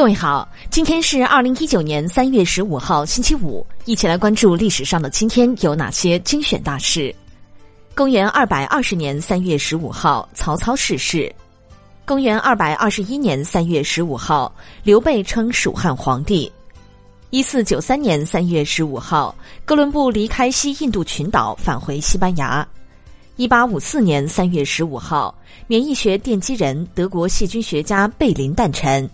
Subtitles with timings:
[0.00, 7.14] 各位好，今天是二零一九年三月十五号，星期五，一起来关注历史上的今天有哪些精选大事。
[7.94, 11.30] 公元二百二十年三月十五号，曹操逝世。
[12.06, 14.50] 公元二百二十一年三月十五号，
[14.84, 16.50] 刘备称蜀汉皇帝。
[17.28, 19.36] 一四九三年三月十五号，
[19.66, 22.66] 哥伦布离开西印度群岛，返回西班牙。
[23.36, 25.34] 一八五四年三月十五号，
[25.66, 29.06] 免疫学奠基人、德国细菌学家贝林诞辰。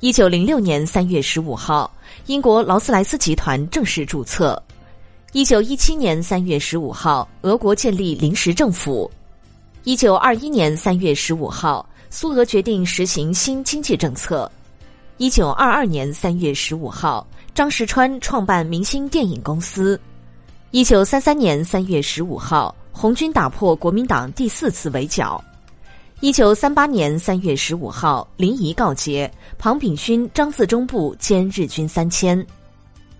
[0.00, 1.90] 一九零六年三月十五号，
[2.26, 4.62] 英国劳斯莱斯集团正式注册。
[5.32, 9.10] 一九一七年三月十五号，俄国建立临时政府。
[9.84, 14.50] 一九二一年三月十五号，苏俄决定实行新经济政策。
[15.16, 19.98] 一九二二年三月十五号，张石川创办明星电影公司。
[20.72, 25.42] 一九三三年三月十五号，红军打破国民党第四次围剿。
[26.20, 32.44] 一九三八年三月十五号，临沂告捷，庞炳勋、张自忠部歼日军三千。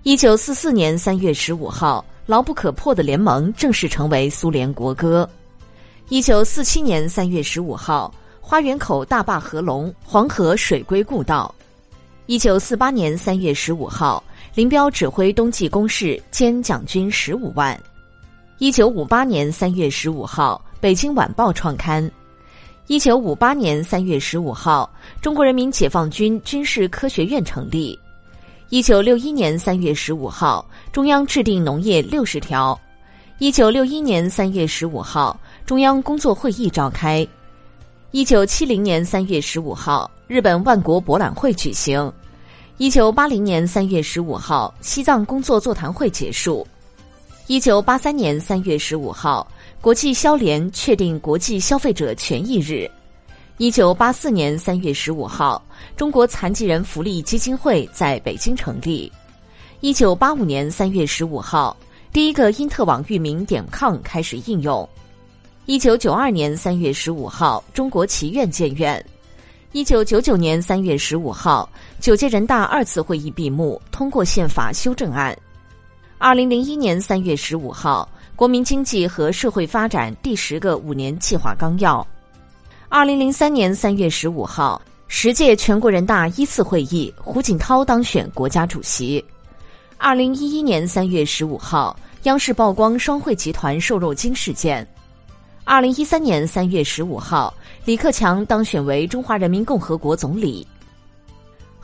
[0.03, 5.29] 一九四四年三月十五号，牢不可破的联盟正式成为苏联国歌。
[6.09, 11.55] 一九四七年三月十五号，花园口大坝合龙，黄河水归故道。
[12.25, 14.25] 一九四八年三月十五号，
[14.55, 17.79] 林彪指挥冬季攻势，歼蒋军十五万。
[18.57, 22.11] 一九五八年三月十五号，北京晚报创刊。
[22.89, 24.89] 一九五八年三月十五号，
[25.21, 27.99] 中国人民解放军军事科学院成立。
[28.69, 32.79] 一九六一年三月十五号，中央制定农业六十条。
[33.41, 37.27] 一九六一年三月十五号，中央工作会议召开。
[38.13, 42.13] 一九七零年三月十五号，日本万国博览会举行。
[42.77, 46.65] 一九八零年三月十五号，西藏工作座谈会结束。
[47.49, 49.47] 一九八三年三月十五号。
[49.81, 52.91] 国际消联确定国际消费者权益日。
[53.59, 55.65] 一九八四年三月十五号，
[55.97, 59.13] 中国残疾人福利基金会在北京成立。
[59.79, 61.77] 一九八五年三月十五号，
[62.13, 64.89] 第一个因特网域名点 com 开始应用。
[65.67, 69.05] 一九九二年三月十五号，中国棋院建院。
[69.71, 71.69] 一九九九年三月十五号，
[72.01, 75.37] 九届人大二次会议闭幕，通过宪法修正案。
[76.19, 78.09] 二零零一年三月十五号。
[78.37, 82.07] 国民经济和社会发展第十个五年计划纲要。
[82.91, 84.79] 二零零三年三月十五号，
[85.09, 89.25] 十届全国人大一次会议，胡锦涛当选国家主席。
[89.97, 94.87] 二零一一年三月十五号，央视曝光双汇集团瘦肉精事件。
[95.65, 97.55] 二零一三年三月十五号，
[97.87, 100.67] 李克强当选为中华人民共和国总理。